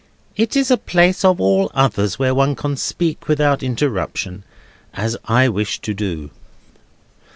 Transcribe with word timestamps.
"It 0.35 0.55
is 0.55 0.71
a 0.71 0.77
place 0.77 1.23
of 1.23 1.39
all 1.39 1.69
others 1.75 2.17
where 2.17 2.33
one 2.33 2.55
can 2.55 2.75
speak 2.75 3.27
without 3.27 3.61
interruption, 3.61 4.43
as 4.95 5.15
I 5.25 5.47
wish 5.47 5.77
to 5.81 5.93
do. 5.93 6.31